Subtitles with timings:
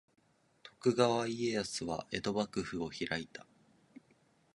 [0.63, 3.45] 徳川家康は江戸幕府を開いた。